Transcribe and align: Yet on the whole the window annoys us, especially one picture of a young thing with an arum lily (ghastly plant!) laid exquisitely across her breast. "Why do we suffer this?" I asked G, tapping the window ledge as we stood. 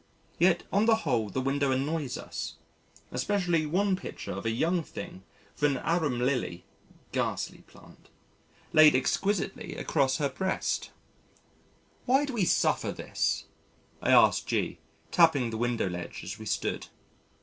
Yet 0.39 0.63
on 0.73 0.87
the 0.87 0.95
whole 1.05 1.29
the 1.29 1.41
window 1.41 1.69
annoys 1.71 2.17
us, 2.17 2.55
especially 3.11 3.67
one 3.67 3.95
picture 3.95 4.31
of 4.31 4.47
a 4.47 4.49
young 4.49 4.81
thing 4.81 5.21
with 5.53 5.69
an 5.69 5.77
arum 5.77 6.17
lily 6.19 6.65
(ghastly 7.11 7.59
plant!) 7.67 8.09
laid 8.73 8.95
exquisitely 8.95 9.75
across 9.75 10.17
her 10.17 10.29
breast. 10.29 10.89
"Why 12.07 12.25
do 12.25 12.33
we 12.33 12.45
suffer 12.45 12.91
this?" 12.91 13.45
I 14.01 14.09
asked 14.09 14.47
G, 14.47 14.79
tapping 15.11 15.51
the 15.51 15.57
window 15.57 15.87
ledge 15.87 16.23
as 16.23 16.39
we 16.39 16.47
stood. 16.47 16.87